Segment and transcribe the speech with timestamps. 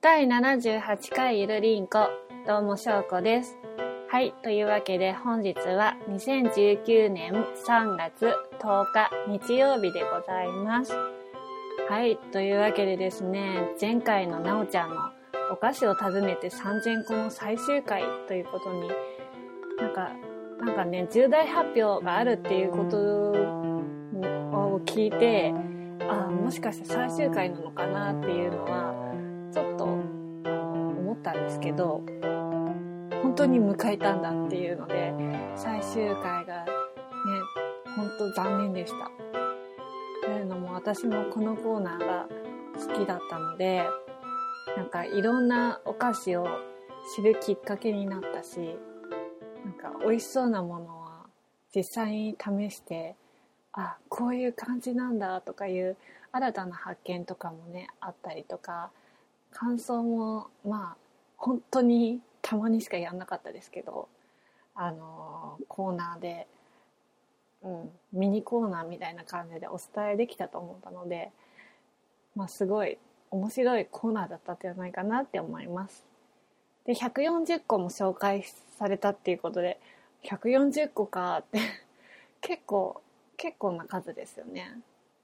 [0.00, 2.08] 第78回ゆるりんこ、
[2.46, 3.58] どうもしょうこです。
[4.08, 7.32] はい、というわけで本日は2019年
[7.66, 10.92] 3月10日日曜日でございます。
[11.88, 14.96] はい、というわけでですね、前回のなおちゃんの
[15.50, 18.88] お菓子を訪ねて3000個の最終回ということに、
[19.78, 20.12] なんか、
[20.60, 25.52] なんかね、重大発表があるっていうことを聞いて、
[26.08, 28.87] ああ、もしかして最終回なのかなっていうのは、
[31.32, 32.02] たんですけど、
[33.22, 35.12] 本当に迎えたんだっていうので、
[35.56, 36.70] 最終回がね、
[37.96, 39.10] 本当残念でした。
[40.24, 42.28] というのも私もこのコーナーが
[42.74, 43.84] 好きだったので、
[44.76, 46.46] なんかいろんなお菓子を
[47.14, 48.76] 知るきっかけになったし、
[49.64, 51.26] なんか美味しそうなものは
[51.74, 53.16] 実際に試して、
[53.72, 55.96] あ、こういう感じなんだとかいう
[56.32, 58.90] 新たな発見とかもね、あったりとか、
[59.50, 61.07] 感想もまあ
[61.38, 64.08] 本当にたまにしかやんなかったですけど、
[64.74, 66.46] あのコーナーで、
[67.62, 71.30] うん、ミニコーナーみたいな感じでお伝えできたと思ったので、
[72.36, 72.98] まあすごい
[73.30, 76.04] 面白いコーナーだったんじゃないかなって思います。
[76.84, 78.44] で、140個も紹介
[78.78, 79.78] されたっていうことで、
[80.24, 81.60] 140個かって
[82.40, 83.02] 結構、
[83.36, 84.80] 結構な数ですよね。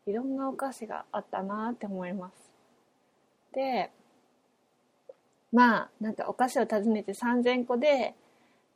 [0.06, 2.50] いろんなお菓子があったなって思います。
[3.52, 3.90] で、
[5.54, 8.14] まあ、なんかお菓子を訪ねて3000個で、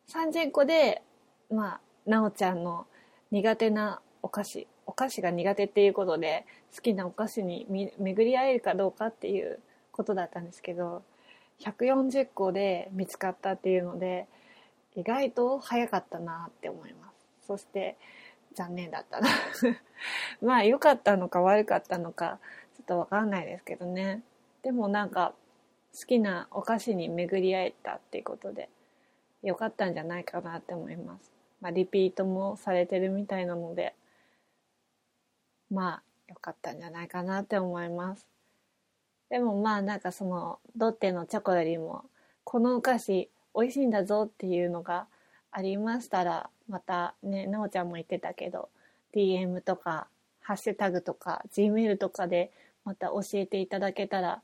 [0.09, 1.03] 3000個で、
[1.51, 2.87] まあ、なおちゃんの
[3.33, 7.67] 苦手なお菓子、お菓子が苦手っていうことで、好きなお菓子に
[7.99, 9.59] 巡り合えるかどうかっていう
[9.91, 11.03] ことだったんですけど、
[11.63, 14.29] 140個で見つかったっていうので、
[14.95, 17.47] 意外と早かったなって思います。
[17.49, 17.97] そして、
[18.55, 19.29] 残念だったな。
[20.41, 22.39] まあ、良かったのか悪かったのか、
[22.77, 24.23] ちょっとわかんないですけどね。
[24.63, 25.35] でもなんか、
[25.95, 28.69] 好きなお菓子に巡り合えたっていうことで、
[29.43, 31.33] 良かったんじゃないかなって思います。
[31.61, 33.95] まあ、リピートもされてるみたいなので、
[35.71, 38.27] まあ、良かったんじゃないかなって思います。
[39.31, 42.05] でもまあ、なんかその、ロッテのチョコよりも、
[42.45, 45.07] このお菓子美味しいんだぞっていうのが
[45.51, 48.69] ありましたら、またね、なおちゃんも言ってたけど、
[49.15, 50.09] DM とか、
[50.41, 52.51] ハッシュタグとか、Gmail とかで
[52.85, 54.43] また教えていただけたら、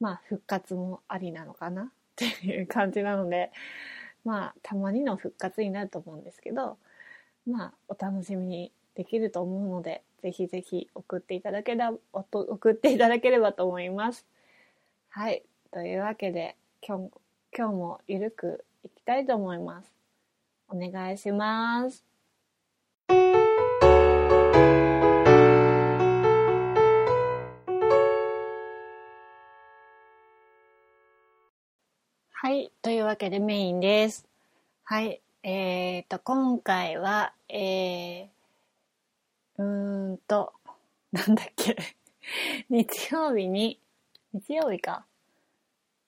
[0.00, 3.52] まあ、復活もありなのかなっていう感じなので、
[4.24, 6.78] まあ、たまにの復活になると思うんですけど、
[7.46, 14.26] まあ、お楽しみにできると思うので、ぜひぜひ送っていただければ、送っていただければと思います。
[15.08, 15.42] はい。
[15.70, 16.56] というわけで、
[16.86, 17.10] 今日、
[17.56, 19.92] 今日もゆるくいきたいと思います。
[20.68, 22.09] お願いします。
[32.60, 32.72] い。
[32.82, 34.26] というわけでメインです。
[34.84, 35.20] はい。
[35.42, 38.26] えーと、今回は、えー、
[39.58, 40.52] うーんと、
[41.12, 41.76] なんだっけ。
[42.68, 43.80] 日曜日に、
[44.32, 45.06] 日曜日か。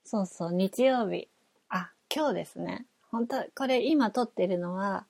[0.04, 1.28] そうそう、日曜日。
[1.68, 2.86] あ、今日ですね。
[3.10, 5.06] 本当これ今撮ってるのは、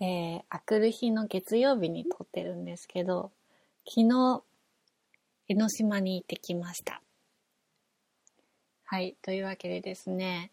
[0.00, 3.32] えー、あくる日の月曜日に撮ってるんですけど、
[3.86, 4.42] 昨日、
[5.48, 7.00] 江ノ島に行ってきました。
[8.86, 9.16] はい。
[9.22, 10.52] というわけでですね、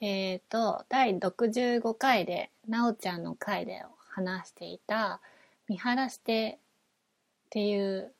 [0.00, 5.20] えっ、と、第65回で、なおちゃんの回で話していた、
[5.68, 8.12] 見晴らし亭っていう、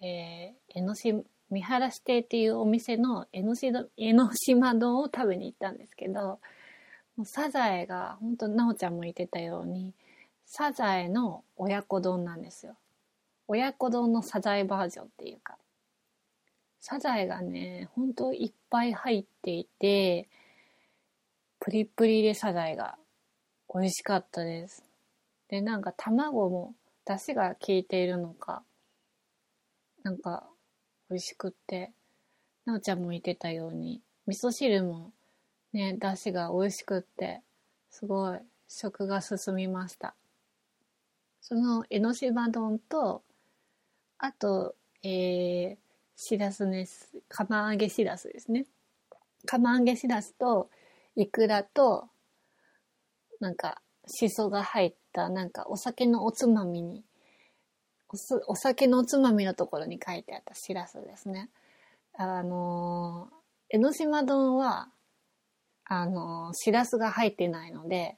[0.00, 6.40] えー、江ノ島、見晴らし亭っていうお店の江ノ島江ノ島丼を食べに行ったんですけど、
[7.16, 9.92] もうサザエが、本当なおちゃんも言ってたように、
[10.46, 12.74] サザエの親子丼なんですよ。
[13.48, 15.58] 親子丼のサザエバージョンっていうか。
[16.80, 20.28] サザエがね、ほんといっぱい入っていて、
[21.60, 22.96] プリプリでサザエが
[23.74, 24.84] 美味しかったです。
[25.48, 26.74] で、なんか卵も
[27.04, 28.62] 出汁が効いているのか、
[30.02, 30.48] なんか
[31.10, 31.92] 美味しくって、
[32.64, 35.12] なおちゃんも言ってたように、味噌汁も
[35.72, 37.42] ね、出汁が美味しくって、
[37.90, 38.38] すごい
[38.68, 40.14] 食が進みました。
[41.40, 43.22] その江ノ島丼と、
[44.18, 45.76] あと、えー、
[46.16, 46.86] しらすね、
[47.28, 48.66] 釜揚げしらすですね。
[49.46, 50.68] 釜揚げしらすと、
[51.16, 52.08] イクラと、
[53.40, 57.04] なんか、しそが入った、なんかお酒のおつまみに、
[58.08, 61.50] おすお酒のおつまみのところに書いてあったしらすですね。
[62.14, 64.88] あのー、江ノ島丼は、
[65.84, 68.16] あのー、しらすが入ってないので、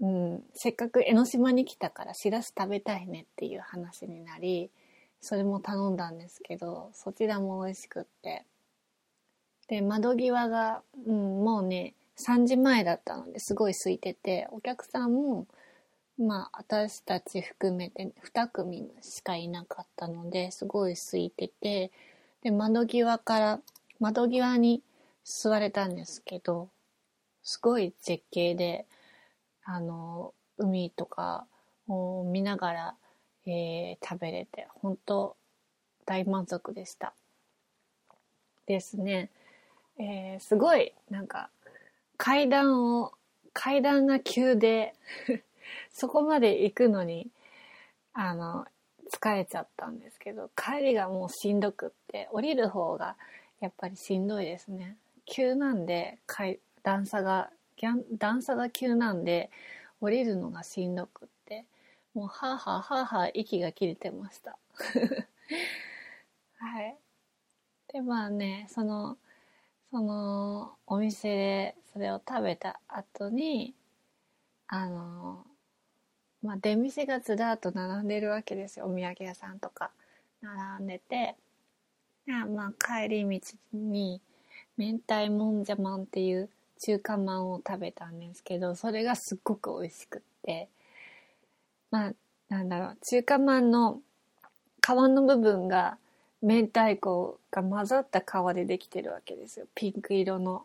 [0.00, 4.70] うん、せっかく江ノ島に来たからしらす食べたいねっていう話になり、
[5.20, 8.44] それも頼んだんですけど、そちらも美味しくって、
[9.68, 15.46] で、窓際が、うん、もうね、3時前だったのですごい空いてて、お客さんも、
[16.18, 21.92] まあ、私たち含めて2組しかいなかったので、すごい空いてて、
[22.42, 23.60] で、窓際から、
[24.00, 24.82] 窓際に
[25.24, 26.70] 座れたんですけど、
[27.42, 28.86] すごい絶景で、
[29.64, 31.46] あの、海とか
[31.86, 32.94] を見ながら、
[33.46, 35.36] えー、食べれて、本当
[36.04, 37.14] 大満足でした。
[38.66, 39.30] ですね。
[39.98, 41.50] えー、すごい、なんか、
[42.16, 43.12] 階段を、
[43.52, 44.94] 階段が急で
[45.90, 47.30] そこまで行くのに、
[48.12, 48.66] あの、
[49.12, 53.16] 疲れちゃったんですけど、帰りがもうしんどくって、降りる方が
[53.60, 54.96] やっぱりしんどいですね。
[55.24, 56.18] 急なんで、
[56.82, 57.50] 段差が、
[58.12, 59.50] 段差が急なんで、
[60.00, 61.64] 降りるのがしんどくって、
[62.14, 64.58] もうはぁはぁはぁはぁ息が切れてました。
[66.56, 66.96] はい。
[67.92, 69.16] で、まあね、その、
[69.90, 73.74] そのお店でそれを食べた後に、
[74.66, 75.46] あの、
[76.42, 78.86] まあ、出店がずらっと並んでるわけですよ。
[78.86, 79.90] お土産屋さんとか
[80.42, 81.36] 並んでて。
[82.26, 84.20] まあ、帰り道に、
[84.76, 90.68] 明太もんじゃまんっていう中華まんを食べたんですけど、それがすっごく美味しくって。
[91.90, 92.12] まあ、
[92.50, 94.00] なんだろう、中華まんの
[94.84, 95.96] 皮の部分が
[96.40, 99.66] 明太子が混ざった皮でできてるわけですよ。
[99.74, 100.64] ピンク色の。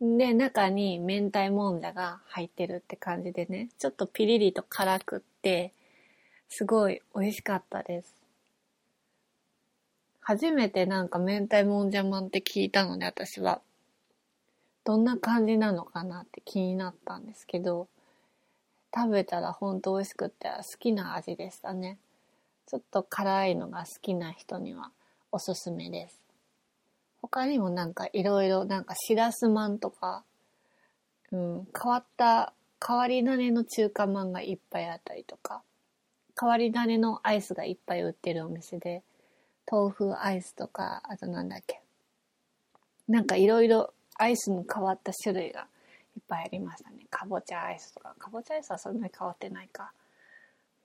[0.00, 5.72] で、中に明太もんじゃが入ってるって感じでね、ちょっとピリリと辛くって、
[6.48, 8.14] すごい美味しかったです。
[10.20, 13.62] 初めてなんか明太もんじゃまんって聞いたので、私は。
[14.84, 17.88] どんな感じなのかなって気になったんですけど、
[18.94, 21.98] 食べたらほんと美味しくって好きな味でしたね。
[22.66, 24.90] ちょっと辛いのが好きな人には
[25.30, 26.20] おすすめです。
[27.20, 30.24] 他にもなんかいろいろなんかしらすまんとか、
[31.30, 32.52] うん、変わった
[32.84, 35.62] 変わり種の中華まんがいっぱいあったりとか、
[36.38, 39.04] 変わり種のアイスがいっぱい売ってるお店で、
[39.70, 41.80] 豆腐アイスとか、あとなんだっけ。
[43.06, 45.68] なんかいろいろアイスの変わった種類が
[46.16, 47.06] いっぱいありましたね。
[47.08, 48.16] かぼちゃアイスとか。
[48.18, 49.92] かぼちゃアイスはそんなに変わってないか。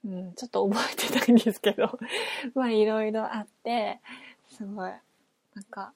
[0.05, 1.99] うん、ちょっと覚えてないんですけど
[2.55, 3.99] まあいろいろあって、
[4.49, 4.91] すごい、
[5.53, 5.93] なんか、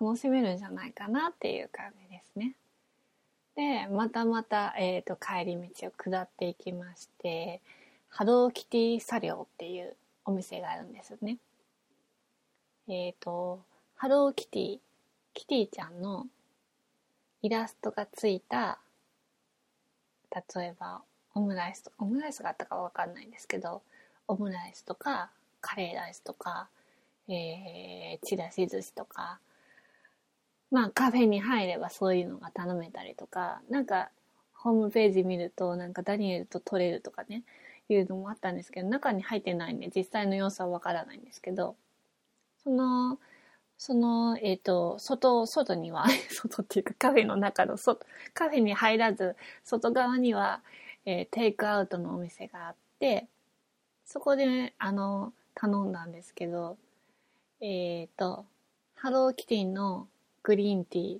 [0.00, 2.54] 楽しめるんじゃないかなっていう感じですね。
[3.54, 7.60] で、またまた、えっ、ー、と、帰り道を下っていきまして、
[8.08, 11.38] ハローキティ作業っていうお店があるんですね。
[12.88, 13.62] えっ、ー、と、
[13.96, 14.78] ハローキティ、
[15.34, 16.26] キティちゃんの
[17.42, 18.78] イラストがついた、
[20.30, 21.02] 例えば
[21.34, 23.82] オムライスと、オムライスがあったかはわかんないんですけど、
[24.28, 25.30] オムライスとか、
[25.60, 26.68] カレーライスとか、
[27.28, 29.38] えー、チラシ寿司とか、
[30.70, 34.10] まあカフェに入ればそういうのが頼めたりとか、なんか
[34.54, 37.42] ホームページ見るとなんかダニエルと取れるとかね、
[37.88, 41.76] いうのもあったんですけど、中に入ってないんで実際の様子はわからないんですけど、
[42.62, 43.18] その、
[43.78, 50.62] その、えっ、ー、と、外、外には、 外っていうかカフェの中の外、カフェに入らず、外側には、
[51.04, 53.26] えー、テイクアウトのお店があって、
[54.04, 56.76] そこで、ねあの、頼んだんですけど、
[57.60, 58.46] えっ、ー、と、
[58.94, 60.08] ハローキティの
[60.42, 61.18] グリーンティー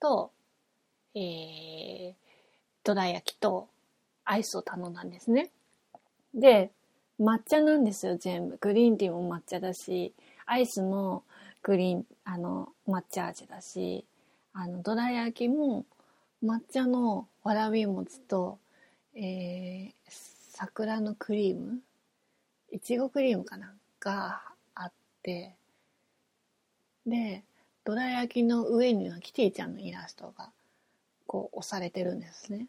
[0.00, 0.30] と、
[1.14, 2.14] えー、
[2.84, 3.68] どら焼きと
[4.24, 5.50] アイスを頼んだんですね。
[6.34, 6.70] で、
[7.20, 8.56] 抹茶なんですよ、全部。
[8.60, 10.14] グリーンティーも抹茶だし、
[10.46, 11.24] アイスも
[11.62, 14.04] グリーン、あの、抹茶味だし、
[14.52, 15.84] あの、どら焼きも
[16.42, 18.58] 抹茶のわらび餅と
[19.14, 21.80] えー、桜のクリーム？
[22.70, 23.74] いちごクリームかな？
[24.00, 24.42] が
[24.74, 24.92] あっ
[25.22, 25.54] て。
[27.06, 27.42] で
[27.84, 30.50] どら焼きの上にはキティちゃんのイラストが
[31.26, 32.68] こう押されてるんですね。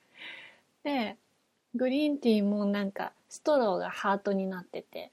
[0.84, 1.16] で
[1.74, 5.10] グリーンティーもなんかストローがハートになってて、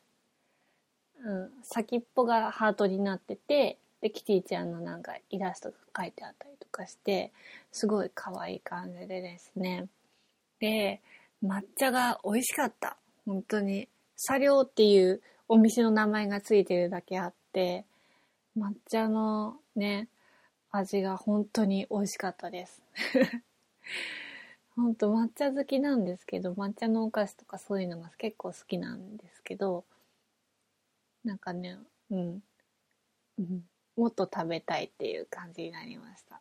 [1.24, 7.32] うん、先っぽがハートになっててでキティちゃんのなんかイラストが書いてあったりとかして
[7.72, 9.88] すごい可愛い感じでですね。
[10.64, 11.02] で、
[11.44, 12.96] 抹茶が美味しかった。
[13.26, 13.90] 本当に。
[14.16, 17.84] 茶寮っていうお店の名前がついてるだけあって、
[18.58, 20.08] 抹茶のね、
[20.72, 22.82] 味が本当に美味しかったです。
[24.78, 29.84] 本当抹茶好きなんですけど、抹茶のお菓子とかそういうのが結構好きなんですけど、
[31.26, 31.78] なんかね、
[32.10, 32.42] うん、
[33.38, 33.66] うん、
[33.98, 36.40] もっと食べたいっていう感じになりました。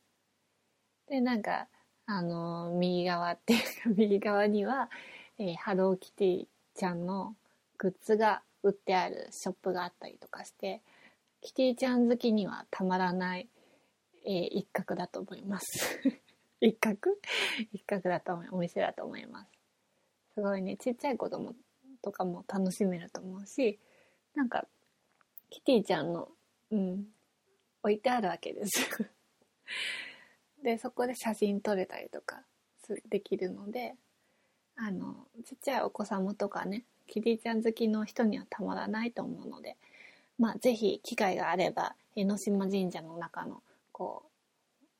[1.08, 1.66] で、なんか、
[2.06, 3.66] あの、右側っていうか、
[3.96, 4.90] 右側には、
[5.38, 7.34] えー、ハローキティちゃんの
[7.78, 10.82] グッズが売ってあるショップがあったりとかして、
[11.40, 13.48] キティちゃん好きにはたまらない
[14.24, 16.00] えー、一角だと思います。
[16.60, 16.96] 一角？
[17.72, 19.50] 一角だと思い、お店だと思います。
[20.34, 21.54] すごいね、ちっちゃい子供
[22.02, 23.80] とかも楽しめると思うし、
[24.34, 24.66] なんか、
[25.50, 26.28] キティちゃんの、
[26.70, 27.08] うん、
[27.82, 28.88] 置いてあるわけです
[30.62, 32.42] で、そこで写真撮れたりとか
[33.08, 33.94] できるので、
[34.76, 39.76] あの、ちっちゃいお子様とかね、キティちゃん好きの人にはたまらないと思うので、
[40.38, 44.24] まあ、ぜひ機会があれば、江ノ島神社の中の、こ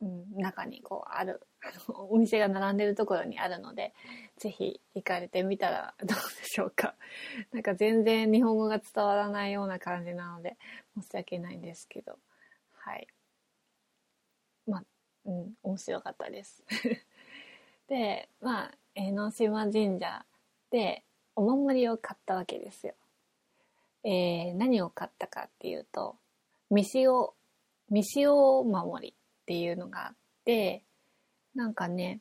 [0.01, 3.95] う、うん、中にこうある、あの、お店が並んでるところにあるので、
[4.37, 6.97] ぜひ行かれてみたら どうでしょうか。
[7.53, 10.57] なんか全然日本語が伝わらないような感じなので、
[11.01, 12.19] 申し訳ないんですけど、
[12.73, 13.07] はい。
[14.67, 14.85] まあ、
[15.25, 16.65] うん、面白かったです。
[17.89, 20.25] で、まあ、江ノ島神社
[20.71, 21.05] で
[21.37, 22.95] お守りを買ったわけですよ。
[24.05, 26.17] えー、何を買ったかっていうと、
[26.71, 27.35] 未使用、
[27.89, 30.15] 未使用守りっていうのがあっ
[30.45, 30.85] て、
[31.55, 32.21] なんかね、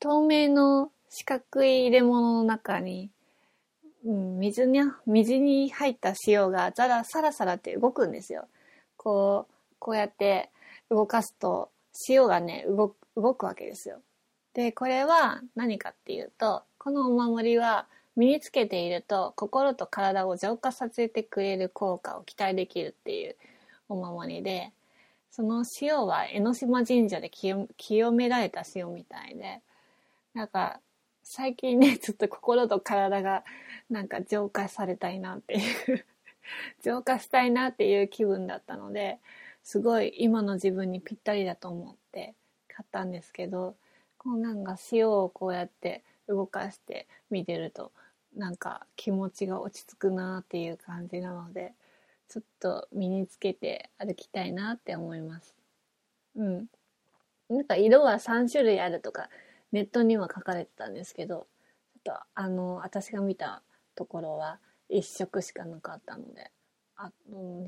[0.00, 3.10] 透明の四角い入れ物の中に、
[4.04, 8.48] うん、水に、水に入った塩がザラ、サラサラって動くんですよ。
[8.96, 10.50] こう、こうやって
[10.88, 11.70] 動かすと
[12.08, 14.00] 塩がね、動く、動くわけですよ。
[14.54, 17.86] で、これは何かっていうと、このお守りは
[18.16, 23.36] 身につけていると心と体を浄化させてくれる効果を期待できるっていう
[23.88, 24.72] お守りで、
[25.30, 29.60] その塩は江ノ島神社で清められた塩みたいで、
[30.34, 30.80] なんか
[31.22, 33.44] 最近ね、ちょっと心と体が
[33.90, 36.04] なんか浄化されたいなっていう
[36.82, 39.18] 浄化したいなっていう気分だったので、
[39.62, 42.34] すごい今の自分にぴったりだと思って
[42.68, 43.76] 買ったんですけど、
[44.16, 47.92] こうなんか塩をこうやって動かして見てると
[48.36, 51.72] なんか気持ちが落ち着くなっていう感じなので
[52.28, 55.56] ちょっと身につけて歩きたいなって思います。
[56.36, 56.66] うん。
[57.48, 59.30] なんか色は3種類あるとか
[59.72, 61.46] ネットには書かれてたんですけど
[62.04, 63.62] ちょっとあの私が見た
[63.94, 64.58] ところは
[64.90, 66.50] 1色しかなかったので
[66.98, 67.10] あ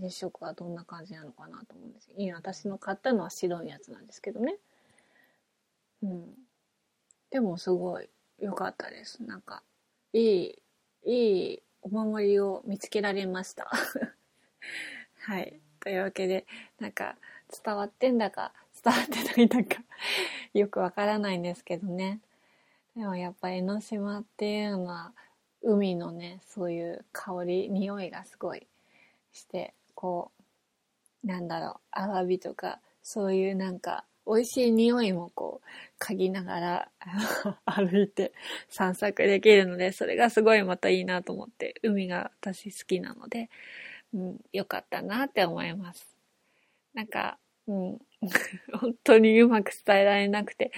[0.03, 4.57] 実色はどんな感じなのかなと思うんですけどい私の買ったのは白いやつなんですけどね
[6.03, 6.35] うん
[7.31, 8.09] でもすごい
[8.41, 9.23] 良かったです。
[9.23, 9.63] なんか、
[10.13, 10.63] いい、
[11.05, 13.71] いいお守りを見つけられました。
[15.21, 15.61] はい。
[15.79, 16.47] というわけで、
[16.81, 17.17] なんか、
[17.65, 19.83] 伝わってんだか、伝わってないんだか
[20.55, 22.21] よくわからないんですけどね。
[22.97, 25.13] でもやっぱ江ノ島っていうのは、
[25.63, 28.67] 海のね、そういう香り、匂いがすごい
[29.33, 30.33] して、こ
[31.25, 36.91] う、なんだろう、アワビとか、そういうなんか、美味しい匂いもこう、嗅ぎながら
[37.65, 38.33] 歩いて
[38.69, 43.51] 散策できるので、それがすごいまたいいなと思って、海が私好きなので、
[44.15, 46.17] うん、よかったなって思います。
[46.95, 47.99] なんか、うん、
[48.73, 50.73] 本当にうまく伝えられなくて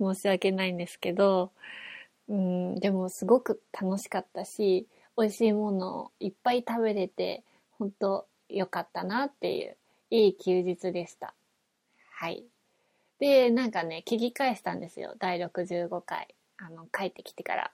[0.00, 1.52] 申し訳ないんですけど、
[2.28, 7.44] うん、でもすごく楽しかったし、美味しいものをいっぱい食べれて、
[7.82, 9.76] 本当良かったなっていう、
[10.10, 11.34] いい休日でした。
[12.12, 12.44] はい。
[13.18, 15.16] で、なんかね、聞き返したんですよ。
[15.18, 16.32] 第65回。
[16.58, 17.72] あの、帰ってきてから。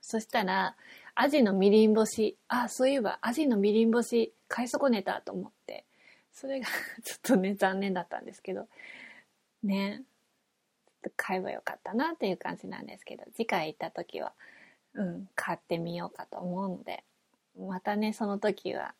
[0.00, 0.76] そしたら、
[1.14, 5.84] アジのみりん干し、あ、そういえば、アジのみりん干し、買い損ねたと思って。
[6.32, 6.66] それが
[7.04, 8.66] ちょっとね、残念だったんですけど。
[9.62, 10.04] ね。
[10.86, 14.32] ちょっと買えばよかったなっていう感じなんですけど、次回行った時は、
[14.94, 17.04] うん、買ってみようかと思うので、
[17.58, 18.94] またね、その時は、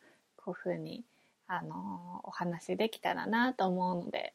[0.48, 1.04] こういうふうに、
[1.46, 4.32] あのー、お話できたらなと思うので、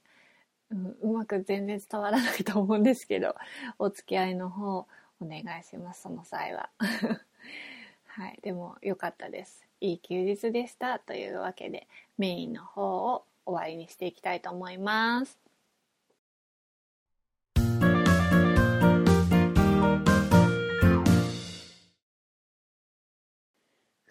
[0.70, 3.36] うん、うまく全然伝わらないと思うんですけど、
[3.80, 4.88] お付き合いの方、お
[5.22, 6.70] 願いします、その際は。
[8.06, 9.66] はい、でも良かったです。
[9.82, 11.00] いい休日でした。
[11.00, 11.88] というわけで、
[12.20, 15.43] メインの方を終わりにしていきたいと思います。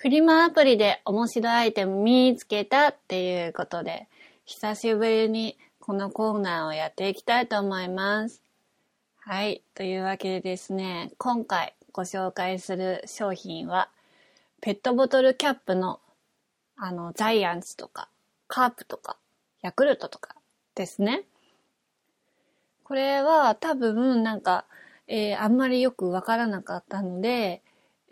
[0.03, 4.09] フリマアプリで面白いアイテム見つけたっていうことで、
[4.45, 8.43] 久しぶりにこのコーナーをやっていきたいと思います。
[9.21, 9.63] はい。
[9.77, 13.91] というわけでですね、今回ご紹介する商品は、
[14.61, 16.01] ペットボトルキャップの、
[16.77, 18.09] あの、ジャイアンツとか、
[18.49, 19.19] カープとか、
[19.61, 20.35] ヤクルトとか
[20.75, 21.23] ですね。
[22.83, 24.65] これは多分なんか、
[25.07, 27.63] えー、あんまりよくわからなかったので、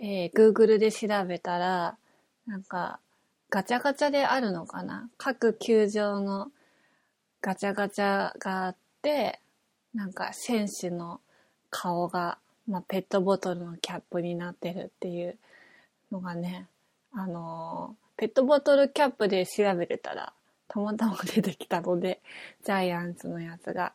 [0.01, 1.97] えー、Google で調べたら、
[2.47, 2.99] なんか、
[3.51, 5.11] ガチャガチャであるのかな？
[5.19, 6.51] 各球場の
[7.43, 9.41] ガチャガチャがあって、
[9.95, 11.21] なんか選手の
[11.69, 12.39] 顔が、
[12.69, 15.37] まあ、ペットボトルのキャップになってるっていう
[16.13, 16.67] のがね、
[17.13, 20.33] あのー、ペットボトルキャップで調べてたら
[20.69, 22.21] たまたま出てきたので、
[22.65, 23.93] ジャイアンツのやつが。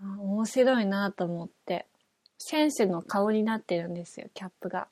[0.00, 1.86] 面白いなと思って。
[2.38, 4.86] 選手の顔になってるんですよ、キャップが。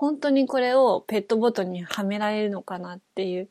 [0.00, 3.50] 本当にこれをペットボトルにはめられるのかなっていう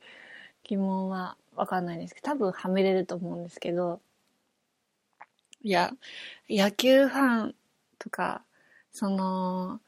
[0.63, 4.01] 疑問はわかんないですけど、多分はめれると思うんですけど、
[5.61, 5.91] いや、
[6.49, 7.55] 野球ファン
[7.99, 8.41] とか、
[8.91, 9.79] その、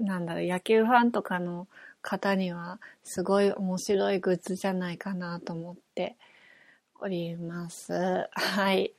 [0.00, 1.68] なんだろう、野球ファンとかの
[2.02, 6.16] 方には、すごい面白いグッズじゃないかなと思って
[6.98, 8.26] おります。
[8.32, 8.94] はい。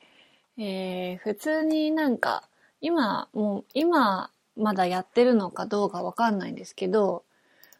[0.57, 2.47] えー、普通になんか、
[2.79, 7.23] 今、もう、今、まだやってるのかどうかわかんないんですけど、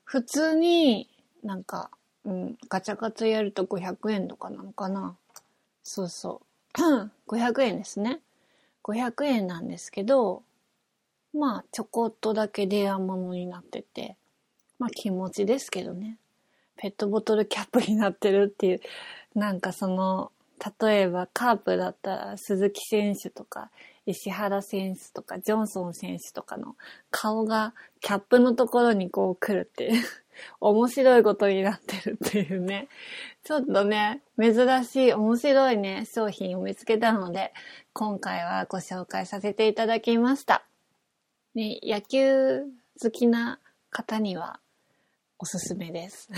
[0.04, 1.10] 普通に
[1.44, 1.90] なんか、
[2.26, 5.16] うん、ガチャガチャやると500円とかなのかな。
[5.84, 6.42] そうそ
[6.78, 7.12] う。
[7.28, 8.20] 500円ですね。
[8.84, 10.44] 500円なんですけど、
[11.34, 14.18] まあ、ちょこっとだけレア物になってて、
[14.80, 16.18] まあ気持ちですけどね。
[16.76, 18.82] ペットボトルキャップになってるっていう、
[19.36, 20.32] なんかその、
[20.80, 23.72] 例えばカープだったら鈴木選手とか
[24.06, 26.76] 石原選手とかジョンソン選手とかの
[27.12, 30.04] 顔がキャップのところにこう来るっていう
[30.60, 32.88] 面白いことになってるっていうね。
[33.44, 37.54] ちょっとね、珍しい面白いね、商品を見つけたので、
[37.94, 40.64] 今回はご紹介させていただきました。
[41.54, 42.64] ね、野球
[43.02, 44.60] 好きな方には
[45.38, 46.30] おすすめです。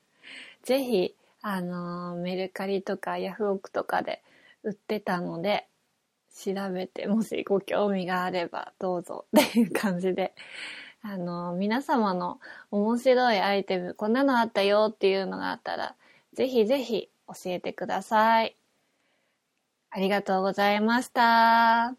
[0.62, 4.22] ぜひ、あの、メルカリとかヤフオクとかで
[4.62, 5.66] 売ってたので、
[6.32, 10.34] 調べて、もしご興味があればどうぞっていう感じで、
[11.02, 15.96] あの、皆様の面白いアイテム、こんなのあったよっていうのがあったら、
[16.32, 18.56] ぜひぜひ教えてください。
[19.90, 21.96] ありがとうございました。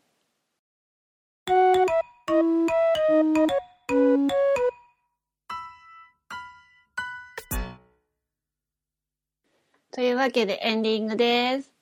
[9.91, 11.72] というわけでエンディングです。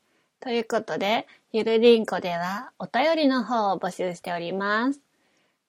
[0.42, 5.00] ということで、ゆるりんこではお便りの方を募集しております。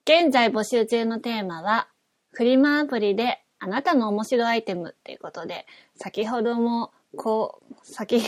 [0.06, 1.88] 現在募集中のテーマは、
[2.30, 8.22] フリマアプリであなたの面白アイテムということで、先ほども、こう、先、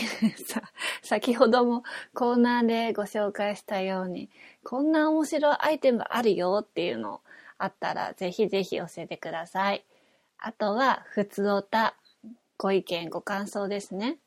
[1.01, 4.29] 先ほどもコーナーでご紹介したように、
[4.63, 7.21] こんな面白いアイテムあるよっていうの
[7.57, 9.83] あったら、ぜひぜひ教えてください。
[10.37, 11.95] あとは、ふつおた、
[12.59, 14.19] ご意見、ご感想ですね。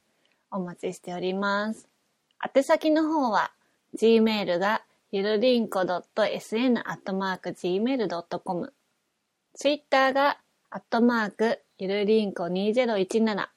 [0.51, 1.98] お待ちしております。
[2.41, 3.51] 宛先の方は、
[3.97, 8.73] gmail がゆるりんこ .sn.gmail.com
[9.55, 10.39] ツイッターが、
[10.71, 13.49] アットマーク、ゆるりんこ2017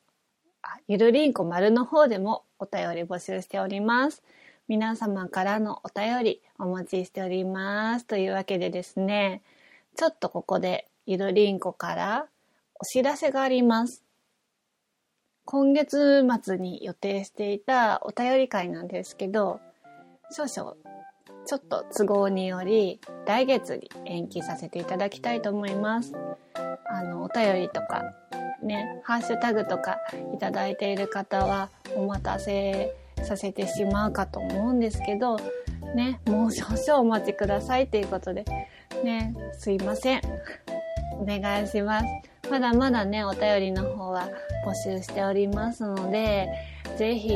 [0.88, 4.23] ゆるりんこ丸の方でもお便り募集しております。
[4.69, 8.06] 皆様からのお便りお待ちしております。
[8.06, 9.41] というわけでですね、
[9.95, 12.28] ちょっとここでゆるりんこから
[12.80, 14.04] お知らせがあります。
[15.45, 19.60] 今月末に予定していたお便り会なんですけど、
[20.32, 20.76] 少々
[21.45, 26.13] ちょっと都合により来月に延期させていただきたいと思います。
[26.86, 28.02] あの、お便りとか
[28.62, 29.97] ね、ハッシュタグとか
[30.34, 35.38] いただいている方はお待たせさせてしまうかと思うんですけど、
[35.95, 38.45] ね、もう少々お待ちくださいということで、
[39.03, 40.21] ね、すいません。
[41.19, 42.05] お願いします。
[42.49, 44.27] まだまだね、お便りの方は
[44.65, 46.49] 募集しておりますので、
[46.97, 47.29] ぜひ、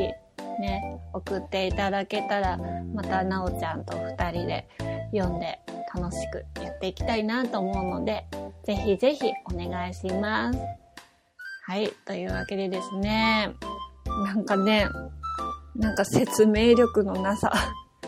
[0.60, 2.58] ね、送っていただけたら、
[2.94, 4.68] またなおちゃんと二人で
[5.12, 5.58] 読んで
[5.94, 8.26] 楽しくやっていきたいなと思うので、
[8.64, 10.58] ぜひぜひお願いします。
[11.66, 13.50] はい、というわけでですね、
[14.24, 14.86] なんかね、
[15.78, 17.52] なんか説明力のなさ。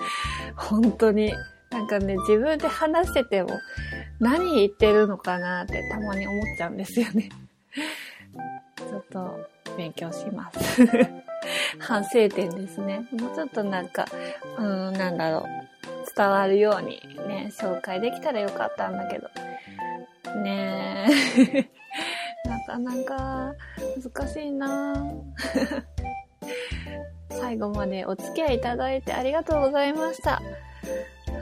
[0.57, 1.33] 本当に。
[1.71, 3.61] なんかね、自分で話してても
[4.19, 7.29] 何言ってるのかなってたまに思っちゃうんですよね。
[8.77, 10.85] ちょっと勉強します。
[11.79, 13.07] 反省点ですね。
[13.13, 14.05] もうちょっとなんか、
[14.59, 15.71] うん、なんだろう。
[16.17, 19.29] 伝わるようにね、紹介できたらよかったんだけど。
[20.43, 21.07] ね
[21.39, 21.71] え。
[22.49, 23.55] なかなか
[24.03, 24.95] 難しいな
[27.31, 30.43] 最後までお付き合いいただいてありがとうございました。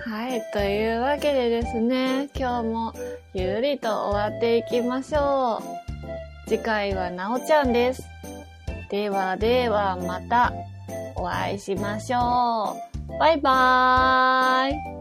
[0.05, 0.43] はい。
[0.53, 2.95] というわけでですね、今日も
[3.35, 5.63] ゆるりと終わっていきましょ
[6.47, 6.49] う。
[6.49, 8.03] 次回はなおちゃんです。
[8.91, 10.53] ではではまた
[11.15, 13.19] お会いしましょう。
[13.19, 14.98] バイバーイ。